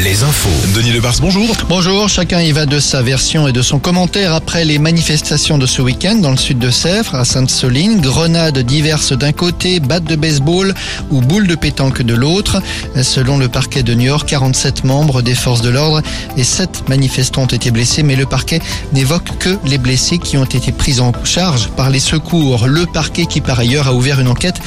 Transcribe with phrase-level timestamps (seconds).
[0.00, 0.48] Les infos.
[0.74, 1.56] Denis Lebars, bonjour.
[1.68, 5.66] Bonjour, chacun y va de sa version et de son commentaire après les manifestations de
[5.66, 8.00] ce week-end dans le sud de Sèvres, à Sainte-Soline.
[8.00, 10.74] Grenades diverses d'un côté, battes de baseball
[11.12, 12.60] ou boules de pétanque de l'autre.
[13.00, 16.02] Selon le parquet de New York, 47 membres des forces de l'ordre
[16.36, 18.60] et 7 manifestants ont été blessés, mais le parquet
[18.92, 22.66] n'évoque que les blessés qui ont été pris en charge par les secours.
[22.66, 24.60] Le parquet qui par ailleurs a ouvert une enquête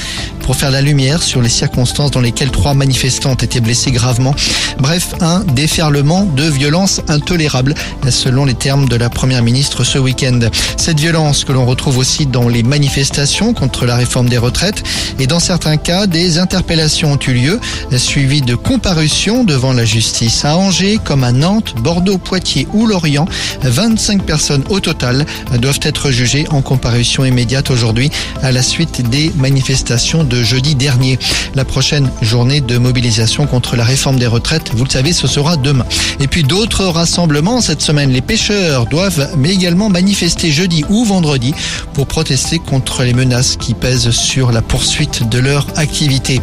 [0.48, 4.34] pour faire la lumière sur les circonstances dans lesquelles trois manifestants ont été blessés gravement.
[4.78, 7.74] Bref, un déferlement de violence intolérable,
[8.08, 10.40] selon les termes de la première ministre ce week-end.
[10.78, 14.82] Cette violence que l'on retrouve aussi dans les manifestations contre la réforme des retraites
[15.18, 17.60] et dans certains cas, des interpellations ont eu lieu,
[17.98, 20.46] suivies de comparutions devant la justice.
[20.46, 23.28] À Angers, comme à Nantes, Bordeaux, Poitiers ou Lorient,
[23.64, 25.26] 25 personnes au total
[25.58, 28.10] doivent être jugées en comparution immédiate aujourd'hui
[28.42, 31.18] à la suite des manifestations de jeudi dernier.
[31.54, 35.56] La prochaine journée de mobilisation contre la réforme des retraites, vous le savez, ce sera
[35.56, 35.86] demain.
[36.20, 38.10] Et puis d'autres rassemblements cette semaine.
[38.10, 41.54] Les pêcheurs doivent mais également manifester jeudi ou vendredi
[41.94, 46.40] pour protester contre les menaces qui pèsent sur la poursuite de leur activité.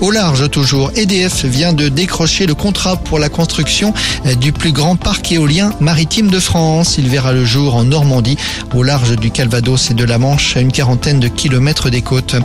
[0.00, 3.92] Au large toujours, EDF vient de décrocher le contrat pour la construction
[4.40, 6.96] du plus grand parc éolien maritime de France.
[6.98, 8.36] Il verra le jour en Normandie,
[8.74, 12.36] au large du Calvados et de la Manche, à une quarantaine de kilomètres des côtes.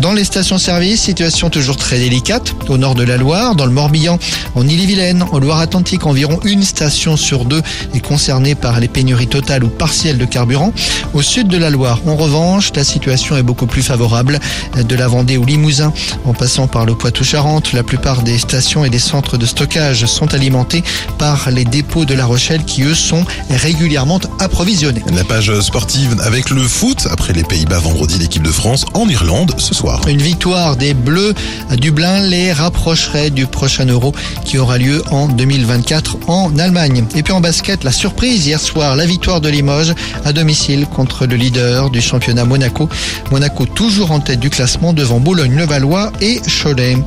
[0.00, 2.54] Dans les stations-service, situation toujours très délicate.
[2.68, 4.16] Au nord de la Loire, dans le Morbihan,
[4.54, 7.62] en Ille-et-Vilaine, en Loire-Atlantique, environ une station sur deux
[7.94, 10.72] est concernée par les pénuries totales ou partielles de carburant.
[11.14, 14.38] Au sud de la Loire, en revanche, la situation est beaucoup plus favorable.
[14.76, 15.92] De la Vendée au Limousin,
[16.24, 20.32] en passant par le Poitou-Charentes, la plupart des stations et des centres de stockage sont
[20.32, 20.84] alimentés
[21.18, 25.02] par les dépôts de La Rochelle qui, eux, sont régulièrement approvisionnés.
[25.12, 27.08] La page sportive avec le foot.
[27.10, 30.00] Après les Pays-Bas vendredi, l'équipe de France en Irlande ce soir.
[30.06, 31.32] Une victoire des Bleus
[31.70, 37.06] à Dublin les rapprocherait du prochain Euro qui aura lieu en 2024 en Allemagne.
[37.14, 39.94] Et puis en basket, la surprise hier soir, la victoire de Limoges
[40.26, 42.86] à domicile contre le leader du championnat Monaco.
[43.30, 46.98] Monaco toujours en tête du classement devant Boulogne-le-Valois et Cholet.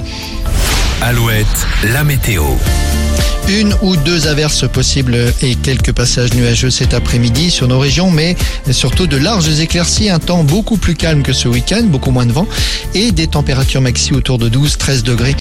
[1.01, 2.43] Alouette, la météo.
[3.47, 8.35] Une ou deux averses possibles et quelques passages nuageux cet après-midi sur nos régions, mais
[8.69, 12.33] surtout de larges éclaircies, un temps beaucoup plus calme que ce week-end, beaucoup moins de
[12.33, 12.47] vent
[12.93, 15.35] et des températures maxi autour de 12-13 degrés.